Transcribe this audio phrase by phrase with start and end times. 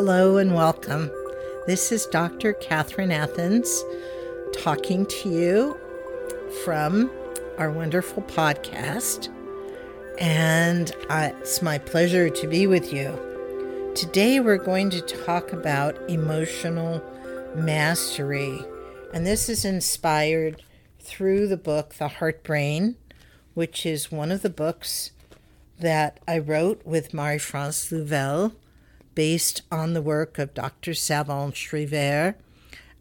[0.00, 1.10] Hello and welcome.
[1.66, 2.52] This is Dr.
[2.52, 3.82] Catherine Athens
[4.52, 5.76] talking to you
[6.62, 7.10] from
[7.58, 9.28] our wonderful podcast.
[10.20, 13.92] And it's my pleasure to be with you.
[13.96, 17.02] Today, we're going to talk about emotional
[17.56, 18.64] mastery.
[19.12, 20.62] And this is inspired
[21.00, 22.94] through the book The Heart Brain,
[23.54, 25.10] which is one of the books
[25.80, 28.52] that I wrote with Marie France Louvel
[29.18, 30.94] based on the work of Dr.
[30.94, 32.36] Savant Schriver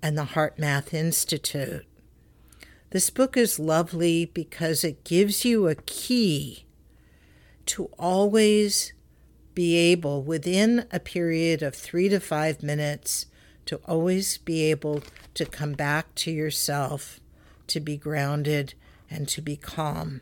[0.02, 1.86] and the HeartMath Institute.
[2.90, 6.66] This book is lovely because it gives you a key
[7.68, 8.94] to always
[9.54, 13.28] be able, within a period of three to five minutes,
[13.68, 15.04] to always be able
[15.36, 17.20] to come back to yourself,
[17.68, 18.74] to be grounded,
[19.08, 20.22] and to be calm.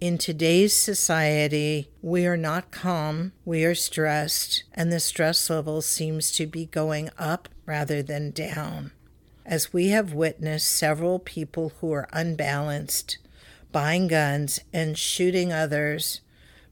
[0.00, 6.32] In today's society, we are not calm, we are stressed, and the stress level seems
[6.32, 8.92] to be going up rather than down.
[9.44, 13.18] As we have witnessed several people who are unbalanced
[13.72, 16.22] buying guns and shooting others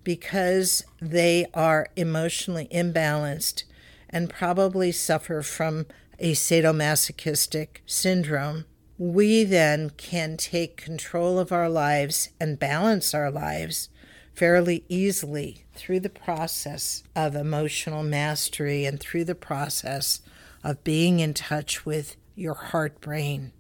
[0.05, 3.65] because they are emotionally imbalanced
[4.09, 5.85] and probably suffer from
[6.19, 8.65] a sadomasochistic syndrome
[8.99, 13.89] we then can take control of our lives and balance our lives
[14.35, 20.21] fairly easily through the process of emotional mastery and through the process
[20.65, 23.53] of being in touch with your heart brain.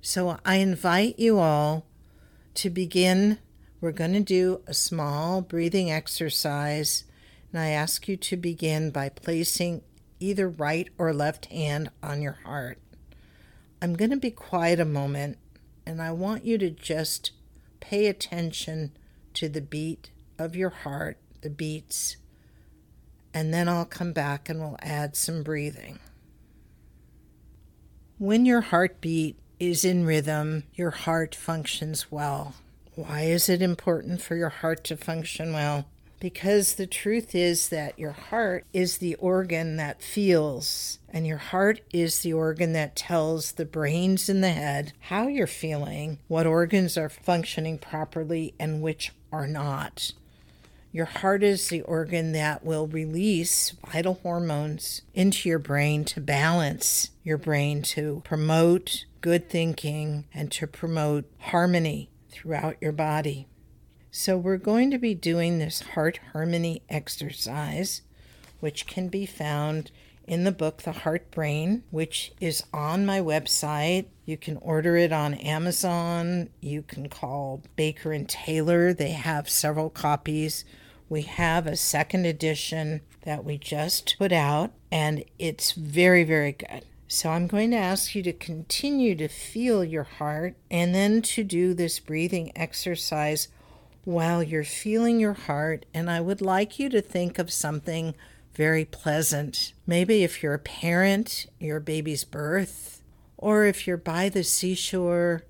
[0.00, 1.84] So I invite you all
[2.54, 3.38] to begin.
[3.80, 7.04] We're going to do a small breathing exercise,
[7.52, 9.82] and I ask you to begin by placing
[10.20, 12.78] either right or left hand on your heart.
[13.80, 15.38] I'm going to be quiet a moment
[15.86, 17.30] and I want you to just
[17.80, 18.92] pay attention
[19.34, 22.16] to the beat of your heart, the beats,
[23.32, 25.98] and then I'll come back and we'll add some breathing.
[28.18, 32.54] When your heartbeat is in rhythm, your heart functions well.
[32.94, 35.86] Why is it important for your heart to function well?
[36.20, 41.80] Because the truth is that your heart is the organ that feels, and your heart
[41.92, 46.98] is the organ that tells the brains in the head how you're feeling, what organs
[46.98, 50.12] are functioning properly, and which are not.
[50.90, 57.10] Your heart is the organ that will release vital hormones into your brain to balance
[57.22, 63.46] your brain, to promote good thinking, and to promote harmony throughout your body.
[64.20, 68.02] So, we're going to be doing this heart harmony exercise,
[68.58, 69.92] which can be found
[70.26, 74.06] in the book The Heart Brain, which is on my website.
[74.24, 76.50] You can order it on Amazon.
[76.60, 78.92] You can call Baker and Taylor.
[78.92, 80.64] They have several copies.
[81.08, 86.84] We have a second edition that we just put out, and it's very, very good.
[87.06, 91.44] So I'm going to ask you to continue to feel your heart and then to
[91.44, 93.46] do this breathing exercise
[94.04, 98.14] while you're feeling your heart, and I would like you to think of something
[98.54, 99.72] very pleasant.
[99.86, 103.02] Maybe if you're a parent, your baby's birth,
[103.36, 105.44] or if you're by the seashore,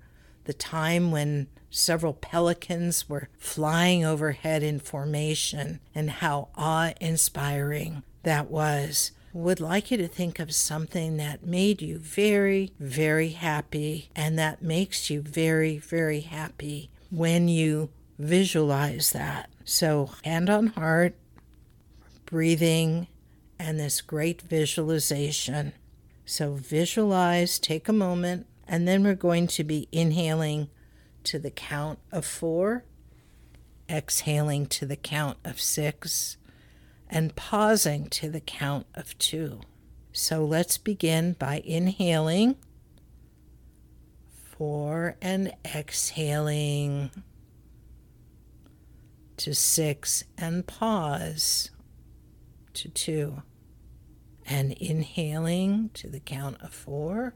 [0.45, 8.49] the time when several pelicans were flying overhead in formation, and how awe inspiring that
[8.49, 9.11] was.
[9.31, 14.63] Would like you to think of something that made you very, very happy, and that
[14.63, 19.49] makes you very, very happy when you visualize that.
[19.63, 21.15] So, hand on heart,
[22.25, 23.07] breathing,
[23.57, 25.73] and this great visualization.
[26.25, 30.69] So, visualize, take a moment, and then we're going to be inhaling
[31.23, 32.83] to the count of four,
[33.89, 36.37] exhaling to the count of six,
[37.09, 39.61] and pausing to the count of two.
[40.11, 42.57] So, let's begin by inhaling
[44.29, 47.11] four and exhaling
[49.39, 51.71] to six and pause
[52.73, 53.41] to two.
[54.45, 57.35] And inhaling to the count of four.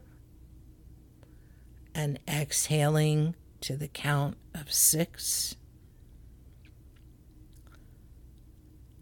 [1.94, 5.56] And exhaling to the count of six.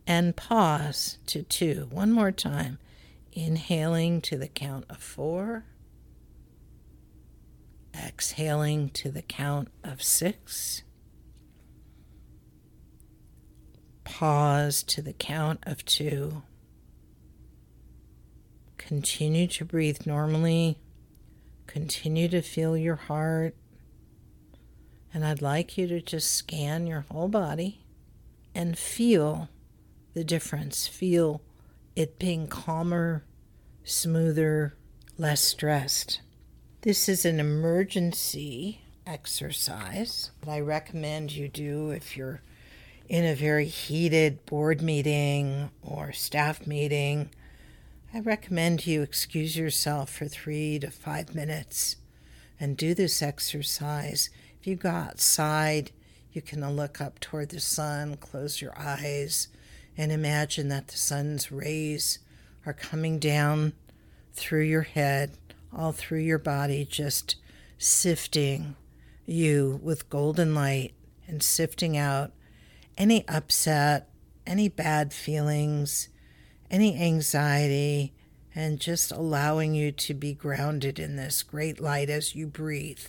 [0.07, 1.89] And pause to two.
[1.91, 2.79] One more time.
[3.33, 5.65] Inhaling to the count of four.
[7.97, 10.85] Exhaling to the count of six
[14.05, 16.43] Pause to the count of two.
[18.79, 20.79] Continue to breathe normally.
[21.67, 23.55] Continue to feel your heart.
[25.15, 27.85] And I'd like you to just scan your whole body
[28.55, 29.49] and feel
[30.15, 30.87] the difference.
[30.87, 31.43] Feel
[31.95, 33.25] it being calmer,
[33.85, 34.75] smoother,
[35.19, 36.21] less stressed.
[36.83, 42.43] This is an emergency exercise that I recommend you do if you're
[43.09, 47.31] in a very heated board meeting or staff meeting.
[48.15, 51.97] I recommend you excuse yourself for three to five minutes
[52.61, 54.31] and do this exercise.
[54.61, 55.91] If you go outside,
[56.33, 59.49] you can look up toward the sun, close your eyes,
[59.97, 62.19] and imagine that the sun's rays
[62.65, 63.73] are coming down
[64.33, 65.33] through your head,
[65.77, 67.37] all through your body, just
[67.79, 68.77] sifting
[69.27, 70.95] you with golden light
[71.27, 72.33] and sifting out
[72.97, 74.09] any upset,
[74.47, 76.09] any bad feelings,
[76.71, 78.13] any anxiety,
[78.55, 83.07] and just allowing you to be grounded in this great light as you breathe.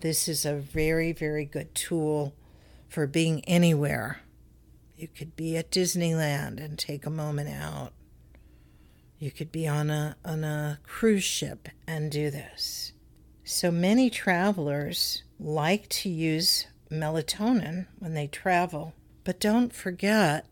[0.00, 2.34] This is a very, very good tool
[2.88, 4.20] for being anywhere.
[4.96, 7.92] You could be at Disneyland and take a moment out.
[9.18, 12.92] You could be on a on a cruise ship and do this.
[13.44, 18.94] So many travelers like to use melatonin when they travel,
[19.24, 20.46] but don't forget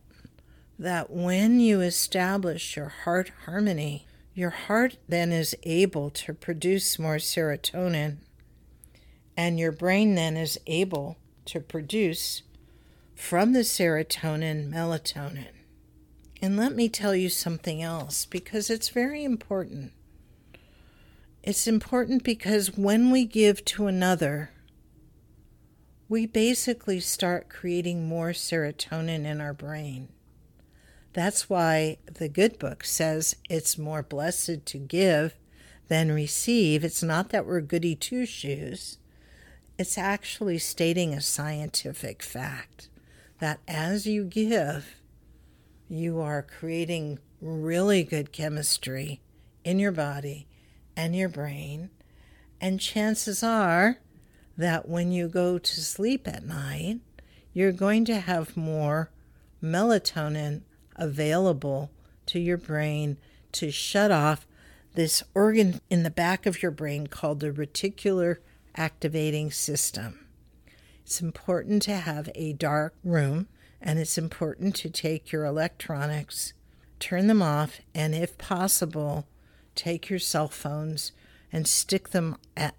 [0.78, 7.16] that when you establish your heart harmony, your heart then is able to produce more
[7.16, 8.18] serotonin,
[9.36, 12.42] and your brain then is able to produce
[13.16, 15.48] from the serotonin melatonin.
[16.40, 19.92] And let me tell you something else because it's very important.
[21.42, 24.50] It's important because when we give to another,
[26.08, 30.08] we basically start creating more serotonin in our brain.
[31.12, 35.34] That's why the good book says it's more blessed to give
[35.88, 36.84] than receive.
[36.84, 38.98] It's not that we're goody two shoes,
[39.78, 42.88] it's actually stating a scientific fact
[43.38, 44.96] that as you give,
[45.88, 49.20] you are creating really good chemistry
[49.64, 50.48] in your body
[50.96, 51.90] and your brain.
[52.60, 53.98] And chances are
[54.58, 56.98] that when you go to sleep at night,
[57.54, 59.10] you're going to have more
[59.62, 60.62] melatonin
[60.96, 61.90] available
[62.26, 63.16] to your brain
[63.52, 64.46] to shut off
[64.94, 68.38] this organ in the back of your brain called the reticular
[68.76, 70.26] activating system.
[71.02, 73.46] It's important to have a dark room
[73.80, 76.52] and it's important to take your electronics,
[76.98, 79.26] turn them off, and if possible,
[79.76, 81.12] take your cell phones
[81.52, 82.36] and stick them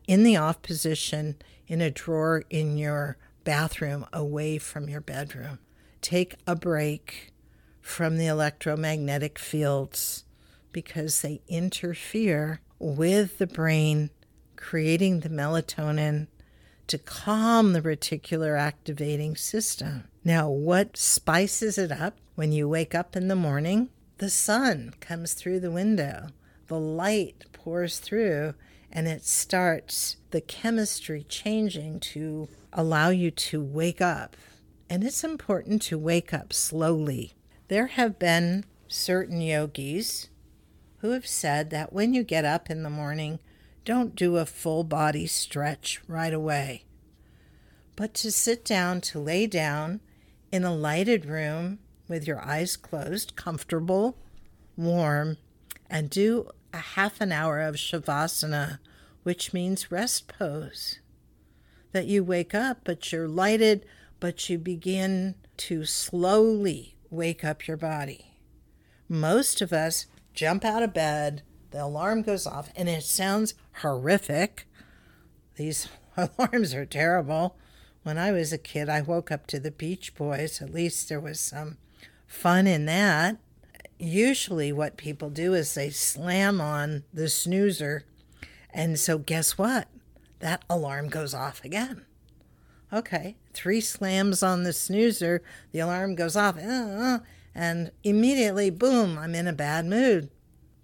[0.07, 1.37] in the off position
[1.69, 5.59] in a drawer in your bathroom away from your bedroom.
[6.01, 7.31] Take a break
[7.79, 10.25] from the electromagnetic fields
[10.71, 14.09] because they interfere with the brain,
[14.55, 16.27] creating the melatonin
[16.87, 20.05] to calm the reticular activating system.
[20.23, 23.89] Now, what spices it up when you wake up in the morning?
[24.17, 26.29] The sun comes through the window,
[26.67, 28.53] the light pours through,
[28.91, 34.35] and it starts the chemistry changing to allow you to wake up.
[34.89, 37.33] And it's important to wake up slowly
[37.69, 40.29] there have been certain yogis
[40.97, 43.39] who have said that when you get up in the morning,
[43.85, 46.83] don't do a full body stretch right away,
[47.95, 50.01] but to sit down, to lay down
[50.51, 54.17] in a lighted room with your eyes closed, comfortable,
[54.75, 55.37] warm,
[55.89, 58.79] and do a half an hour of shavasana,
[59.23, 60.99] which means rest pose.
[61.91, 63.85] That you wake up, but you're lighted,
[64.19, 68.33] but you begin to slowly wake up your body.
[69.07, 74.67] Most of us jump out of bed, the alarm goes off, and it sounds horrific.
[75.55, 77.57] These alarms are terrible.
[78.03, 80.61] When I was a kid, I woke up to the Beach Boys.
[80.61, 81.77] At least there was some
[82.25, 83.37] fun in that.
[83.99, 88.05] Usually, what people do is they slam on the snoozer.
[88.71, 89.89] And so, guess what?
[90.39, 92.05] That alarm goes off again.
[92.91, 97.19] Okay, three slams on the snoozer, the alarm goes off, uh,
[97.53, 100.29] and immediately, boom, I'm in a bad mood.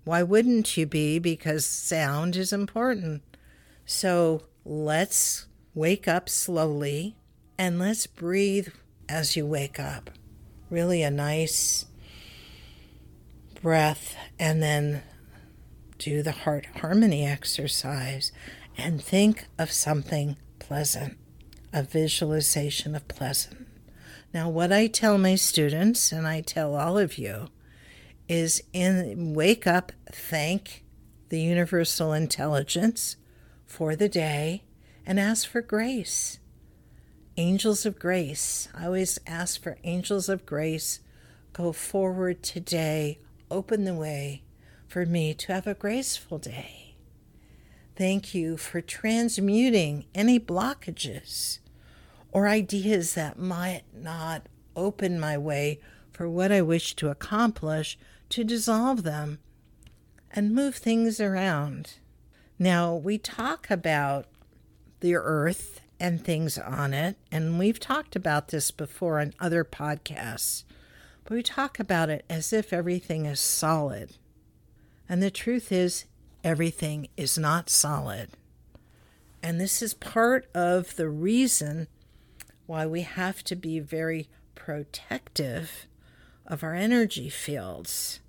[0.03, 1.17] Why wouldn't you be?
[1.17, 3.23] Because sound is important.
[3.87, 7.15] So let's wake up slowly
[7.57, 8.67] and let's breathe
[9.09, 10.11] as you wake up.
[10.69, 11.85] Really a nice
[13.61, 15.03] breath, and then
[15.97, 18.31] do the heart harmony exercise
[18.77, 21.17] and think of something pleasant
[21.75, 23.67] a visualization of pleasant.
[24.33, 27.49] Now, what I tell my students, and I tell all of you,
[28.29, 30.85] is in wake up, thank
[31.27, 33.17] the universal intelligence
[33.65, 34.63] for the day,
[35.05, 36.39] and ask for grace.
[37.35, 38.69] Angels of grace.
[38.73, 41.01] I always ask for angels of grace.
[41.51, 44.43] Go forward today open the way
[44.87, 46.95] for me to have a graceful day.
[47.95, 51.59] Thank you for transmuting any blockages
[52.31, 55.79] or ideas that might not open my way
[56.11, 57.97] for what I wish to accomplish
[58.29, 59.39] to dissolve them
[60.31, 61.99] and move things around.
[62.59, 64.27] Now, we talk about
[64.99, 70.63] the earth and things on it, and we've talked about this before on other podcasts,
[71.25, 74.13] but we talk about it as if everything is solid.
[75.09, 76.05] And the truth is,
[76.43, 78.29] everything is not solid.
[79.41, 81.87] And this is part of the reason
[82.67, 85.87] why we have to be very protective
[86.45, 88.19] of our energy fields.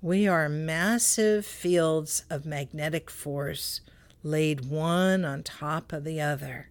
[0.00, 3.80] We are massive fields of magnetic force
[4.22, 6.70] laid one on top of the other.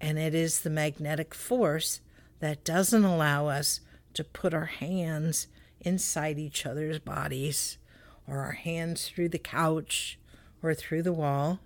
[0.00, 2.00] And it is the magnetic force
[2.40, 3.80] that doesn't allow us
[4.14, 5.46] to put our hands
[5.80, 7.78] inside each other's bodies
[8.26, 10.18] or our hands through the couch
[10.62, 11.60] or through the wall.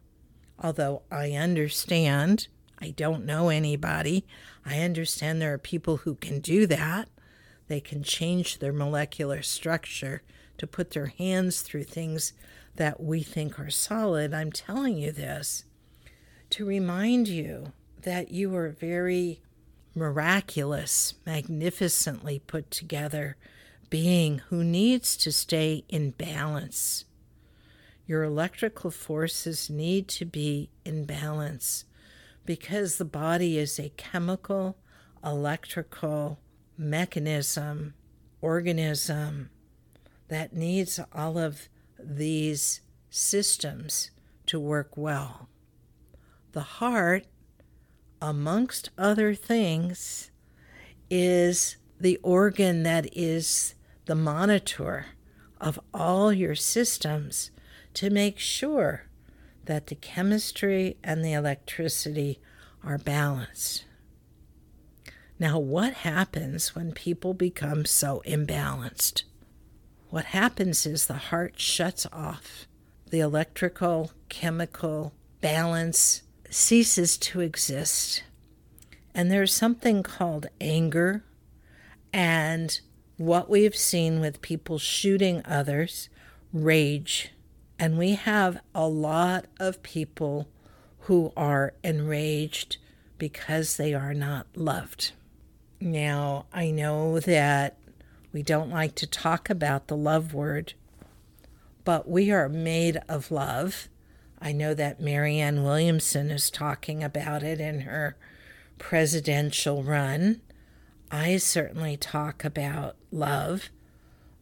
[0.59, 2.49] Although I understand,
[2.79, 4.25] I don't know anybody,
[4.65, 7.09] I understand there are people who can do that.
[7.69, 10.23] They can change their molecular structure
[10.59, 12.33] to put their hands through things
[12.77, 14.33] that we think are solid.
[14.33, 15.65] I'm telling you this
[16.51, 17.73] to remind you
[18.03, 19.41] that you are very
[19.97, 23.37] miraculous, magnificently put together
[23.89, 27.05] being who needs to stay in balance.
[28.07, 31.85] Your electrical forces need to be in balance
[32.45, 34.77] because the body is a chemical,
[35.25, 36.39] electrical
[36.79, 37.95] mechanism,
[38.41, 39.51] organism
[40.29, 44.11] that needs all of these systems
[44.47, 45.49] to work well.
[46.53, 47.27] The heart,
[48.21, 50.31] amongst other things,
[51.11, 53.75] is the organ that is
[54.07, 55.07] the monitor
[55.61, 57.51] of all your systems
[57.95, 59.05] to make sure
[59.65, 62.39] that the chemistry and the electricity
[62.85, 63.85] are balanced.
[65.39, 69.25] Now, what happens when people become so imbalanced?
[70.09, 72.67] What happens is the heart shuts off.
[73.11, 76.23] The electrical, chemical balance
[76.57, 78.23] ceases to exist.
[79.15, 81.23] And there's something called anger
[82.13, 82.81] and
[83.19, 86.09] what we've seen with people shooting others,
[86.53, 87.31] rage.
[87.79, 90.49] And we have a lot of people
[91.01, 92.79] who are enraged
[93.19, 95.13] because they are not loved.
[95.79, 97.77] Now, I know that
[98.33, 100.73] we don't like to talk about the love word,
[101.85, 103.89] but we are made of love.
[104.41, 108.17] I know that Marianne Williamson is talking about it in her
[108.79, 110.41] presidential run.
[111.11, 113.71] I certainly talk about love.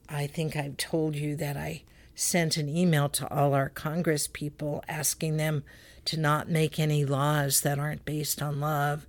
[0.09, 1.83] I think I've told you that I
[2.15, 5.65] sent an email to all our Congress people asking them
[6.05, 9.07] to not make any laws that aren't based on love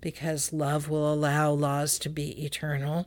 [0.00, 3.06] because love will allow laws to be eternal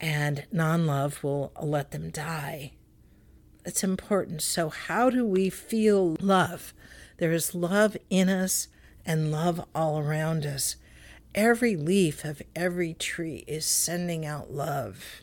[0.00, 2.72] and non love will let them die.
[3.66, 4.40] It's important.
[4.40, 6.72] So, how do we feel love?
[7.18, 8.68] There is love in us
[9.04, 10.76] and love all around us.
[11.34, 15.22] Every leaf of every tree is sending out love.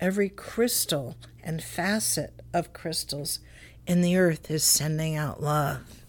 [0.00, 3.38] Every crystal and facet of crystals
[3.86, 6.04] in the earth is sending out love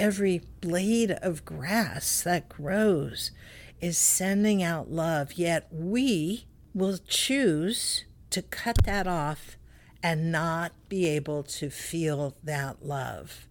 [0.00, 3.30] every blade of grass that grows
[3.82, 9.58] is sending out love, yet we will choose to cut that off
[10.02, 13.46] and not be able to feel that love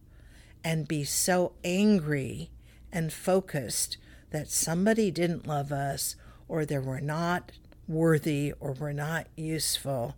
[0.64, 2.50] and be so angry
[2.92, 3.98] and focused
[4.32, 6.16] that somebody didn't love us
[6.48, 7.52] or that we're not
[7.88, 10.16] worthy or we're not useful.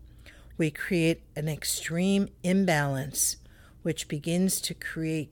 [0.57, 3.37] We create an extreme imbalance,
[3.81, 5.31] which begins to create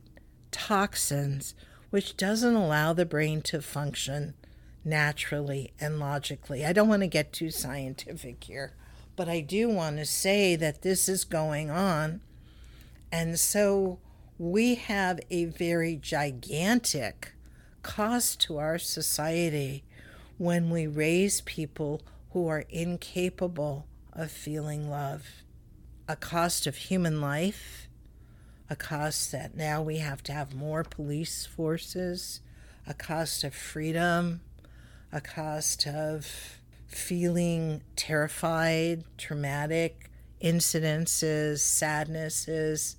[0.51, 1.53] toxins,
[1.89, 4.34] which doesn't allow the brain to function
[4.84, 6.65] naturally and logically.
[6.65, 8.74] I don't want to get too scientific here,
[9.19, 12.21] but I do want to say that this is going on.
[13.11, 13.99] And so
[14.38, 17.33] we have a very gigantic
[17.83, 19.83] cost to our society
[20.38, 25.25] when we raise people who are incapable of feeling love.
[26.07, 27.89] A cost of human life
[28.69, 32.39] a cost that now we have to have more police forces,
[32.88, 34.39] a cost of freedom,
[35.11, 36.59] a cost of
[36.89, 40.10] feeling terrified, traumatic
[40.43, 42.98] incidences, sadnesses.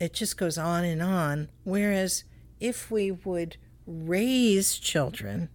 [0.00, 1.50] It just goes on and on.
[1.64, 2.24] Whereas
[2.60, 5.48] if we would raise children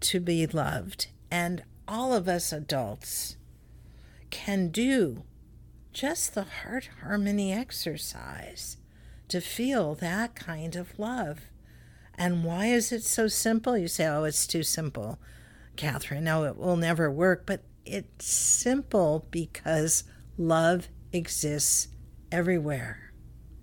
[0.00, 3.36] to be loved, and all of us adults
[4.30, 5.22] can do
[5.92, 8.76] just the heart harmony exercise
[9.28, 11.50] to feel that kind of love.
[12.16, 13.76] And why is it so simple?
[13.76, 15.18] You say, oh, it's too simple,
[15.78, 16.24] Catherine.
[16.24, 17.46] No, it will never work.
[17.46, 20.04] But it's simple because
[20.36, 21.88] love exists
[22.30, 23.12] everywhere.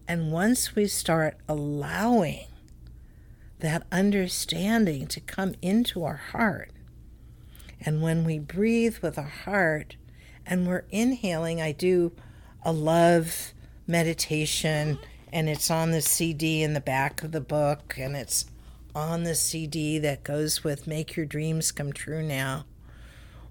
[0.08, 2.48] And once we start allowing
[3.60, 6.72] that understanding to come into our heart,
[7.80, 9.96] and when we breathe with our heart
[10.46, 12.14] and we're inhaling, I do
[12.64, 13.54] a love
[13.86, 14.98] meditation,
[15.32, 18.46] and it's on the CD in the back of the book, and it's
[18.96, 22.66] on the CD that goes with Make Your Dreams Come True Now.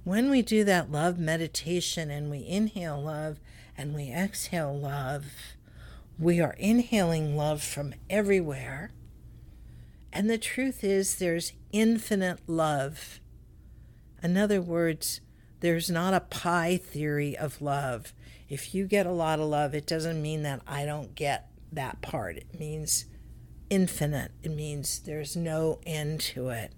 [0.02, 3.38] When we do that love meditation and we inhale love
[3.76, 5.26] and we exhale love,
[6.18, 8.92] we are inhaling love from everywhere.
[10.14, 13.20] And the truth is, there's infinite love.
[14.22, 15.20] In other words,
[15.60, 18.14] there's not a pie theory of love.
[18.48, 22.00] If you get a lot of love, it doesn't mean that I don't get that
[22.00, 22.36] part.
[22.36, 23.06] It means
[23.71, 26.73] infinite, it means there's no end to it.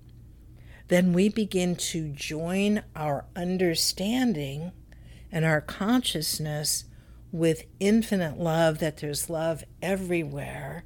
[0.89, 4.73] Then we begin to join our understanding
[5.33, 6.85] and our consciousness
[7.33, 10.85] with infinite love, that there's love everywhere.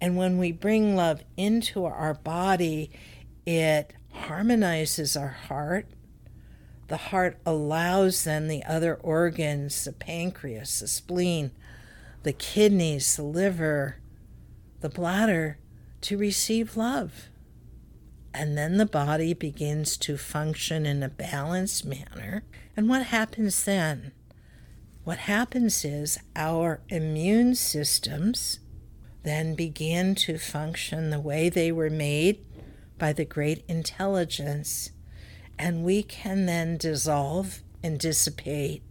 [0.00, 2.90] And when we bring love into our body,
[3.46, 5.86] it harmonizes our heart.
[6.88, 11.50] The heart allows then the other organs, the pancreas, the spleen,
[12.22, 13.98] the kidneys, the liver,
[14.84, 15.56] the bladder,
[16.02, 17.30] to receive love.
[18.34, 22.44] And then the body begins to function in a balanced manner.
[22.76, 24.12] And what happens then?
[25.02, 28.58] What happens is our immune systems
[29.22, 32.44] then begin to function the way they were made
[32.98, 34.90] by the great intelligence,
[35.58, 38.82] and we can then dissolve and dissipate.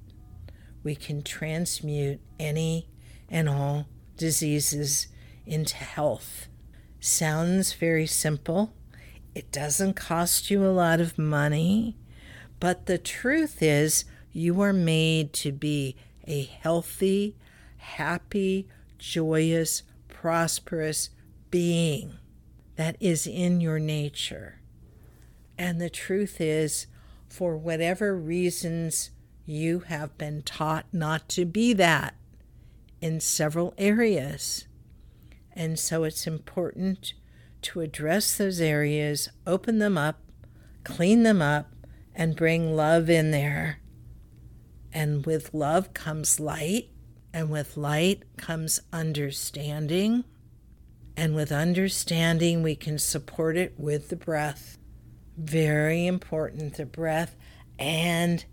[0.81, 2.89] We can transmute any
[3.29, 3.85] and all
[4.17, 5.05] diseases
[5.45, 6.47] into health.
[6.99, 8.73] Sounds very simple.
[9.35, 11.97] It doesn't cost you a lot of money,
[12.59, 15.95] but the truth is, you are made to be
[16.27, 17.35] a healthy,
[17.77, 21.09] happy, joyous, prosperous
[21.51, 22.13] being
[22.75, 24.61] that is in your nature.
[25.57, 26.87] And the truth is,
[27.27, 29.11] for whatever reasons
[29.45, 32.15] you have been taught not to be that
[33.01, 34.65] in several areas.
[35.55, 37.13] And so it's important
[37.63, 40.19] to address those areas, open them up,
[40.83, 41.71] clean them up,
[42.15, 43.79] and bring love in there
[44.93, 46.89] and with love comes light,
[47.33, 50.23] and with light comes understanding.
[51.17, 54.77] And with understanding, we can support it with the breath.
[55.37, 57.35] Very important, the breath
[57.79, 58.45] and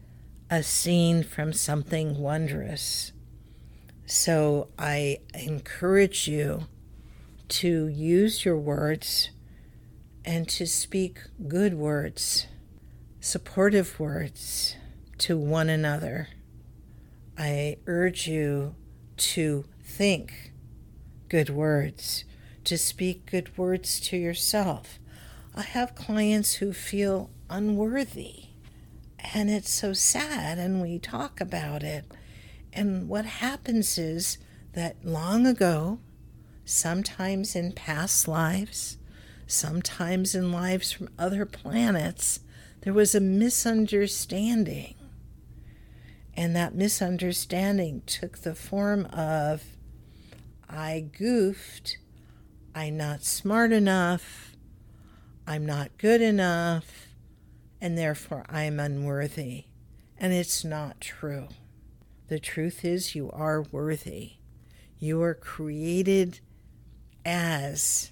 [0.50, 3.12] a scene from something wondrous.
[4.06, 6.66] So I encourage you
[7.50, 9.30] to use your words
[10.24, 12.46] and to speak good words,
[13.20, 14.76] supportive words
[15.18, 16.28] to one another.
[17.36, 18.76] I urge you
[19.16, 20.52] to think
[21.28, 22.24] good words,
[22.64, 24.98] to speak good words to yourself.
[25.54, 28.44] I have clients who feel unworthy,
[29.34, 32.04] and it's so sad, and we talk about it.
[32.72, 34.38] And what happens is
[34.74, 35.98] that long ago,
[36.70, 38.96] sometimes in past lives,
[39.46, 42.40] sometimes in lives from other planets,
[42.82, 44.94] there was a misunderstanding
[46.34, 49.62] and that misunderstanding took the form of
[50.68, 51.98] I goofed,
[52.74, 54.52] I'm not smart enough,
[55.46, 57.08] I'm not good enough,
[57.80, 59.64] and therefore I'm unworthy.
[60.16, 61.48] And it's not true.
[62.28, 64.34] The truth is, you are worthy.
[64.98, 66.40] You are created
[67.24, 68.10] as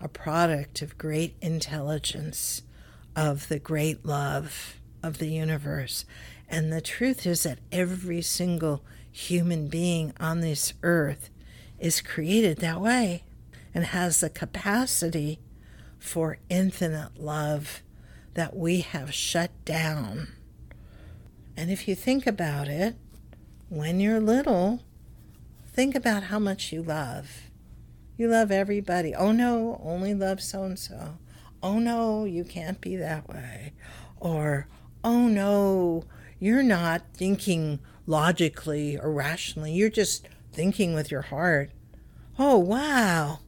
[0.00, 2.62] a product of great intelligence,
[3.16, 6.04] of the great love of the universe.
[6.48, 11.30] And the truth is that every single human being on this earth
[11.78, 13.24] is created that way
[13.72, 15.40] and has the capacity
[15.98, 17.82] for infinite love
[18.34, 20.28] that we have shut down.
[21.56, 22.96] And if you think about it,
[23.68, 24.82] when you're little,
[25.66, 27.50] think about how much you love.
[28.16, 29.14] You love everybody.
[29.14, 31.18] Oh no, only love so and so.
[31.62, 33.72] Oh no, you can't be that way.
[34.18, 34.68] Or,
[35.02, 36.04] oh no,
[36.38, 39.72] you're not thinking logically or rationally.
[39.72, 41.70] You're just thinking with your heart.
[42.38, 43.40] Oh, wow.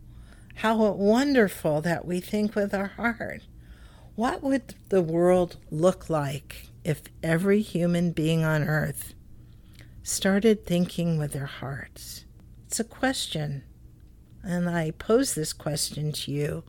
[0.57, 3.43] How wonderful that we think with our heart.
[4.15, 9.13] What would the world look like if every human being on earth
[10.03, 12.25] started thinking with their hearts?
[12.67, 13.65] It's a question.
[14.47, 16.63] And I pose this question to you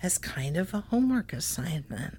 [0.00, 2.18] as kind of a homework assignment.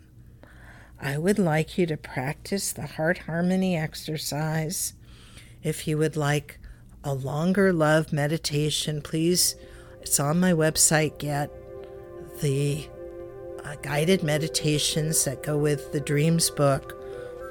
[1.00, 4.93] I would like you to practice the heart harmony exercise.
[5.63, 6.60] If you would like
[7.06, 9.56] a longer love meditation, please,
[10.02, 11.20] it's on my website.
[11.20, 11.52] Get
[12.41, 12.86] the
[13.63, 17.02] uh, guided meditations that go with the Dreams book,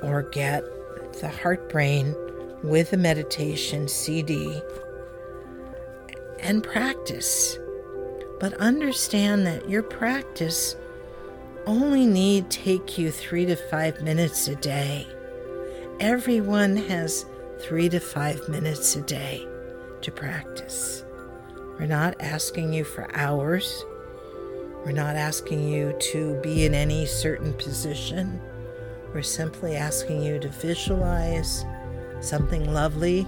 [0.03, 0.62] or get
[1.21, 2.14] the Heart Brain
[2.62, 4.61] with a meditation CD
[6.46, 7.59] and practice.
[8.38, 10.76] But understand that your practice
[11.66, 15.09] only need take you 3 to 5 minutes a day.
[15.98, 17.26] Everyone has
[17.62, 19.44] 3 to 5 minutes a day
[20.02, 21.04] to practice.
[21.80, 23.85] We're not asking you for hours.
[24.85, 28.40] We're not asking you to be in any certain position.
[29.12, 31.64] We're simply asking you to visualize
[32.20, 33.26] something lovely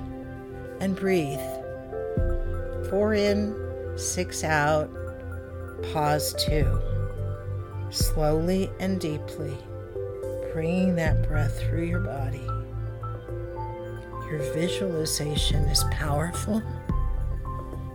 [0.79, 1.58] and breathe.
[2.91, 3.55] Four in,
[3.97, 4.91] six out,
[5.93, 6.81] pause two.
[7.91, 9.57] Slowly and deeply,
[10.53, 12.47] bringing that breath through your body.
[14.31, 16.63] Your visualization is powerful.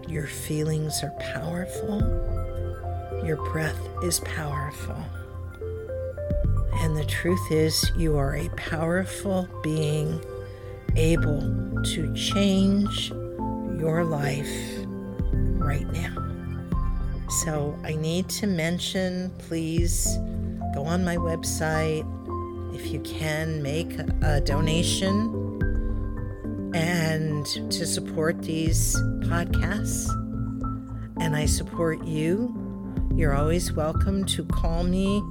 [0.08, 1.99] Your feelings are powerful.
[3.25, 4.97] Your breath is powerful.
[6.75, 10.23] And the truth is, you are a powerful being
[10.95, 11.41] able
[11.84, 13.12] to change
[13.79, 14.83] your life
[15.63, 16.15] right now.
[17.41, 20.17] So I need to mention please
[20.73, 22.08] go on my website.
[22.76, 25.62] If you can, make a donation
[26.73, 28.95] and to support these
[29.26, 30.10] podcasts.
[31.19, 32.60] And I support you.
[33.15, 35.21] You're always welcome to call me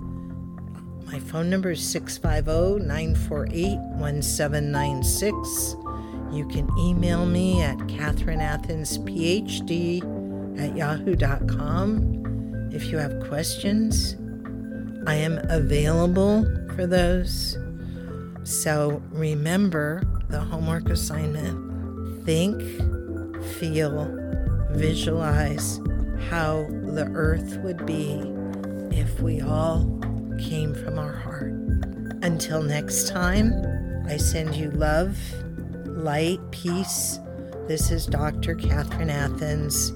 [1.13, 5.77] my phone number is 650 948 1796.
[6.33, 10.22] You can email me at catherineathensphd
[10.59, 14.17] at yahoo.com if you have questions.
[15.07, 17.59] I am available for those.
[18.45, 22.61] So remember the homework assignment think,
[23.59, 24.17] feel,
[24.71, 25.81] visualize
[26.31, 28.23] how the earth would be
[28.97, 30.01] if we all
[30.39, 31.53] came from our heart.
[32.23, 33.53] Until next time,
[34.07, 35.17] I send you love,
[35.87, 37.19] light, peace.
[37.67, 38.55] This is Dr.
[38.55, 39.93] Catherine Athens,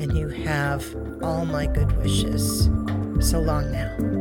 [0.00, 0.84] and you have
[1.22, 2.68] all my good wishes.
[3.20, 4.13] So long now.